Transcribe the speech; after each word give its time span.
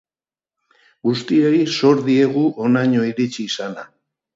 Guztiei 1.09 1.53
zor 1.77 2.03
diegu 2.11 2.49
honaino 2.67 3.09
iritsi 3.15 3.51
izana. 3.51 3.91